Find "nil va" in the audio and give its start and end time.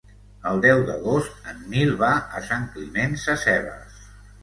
1.75-2.11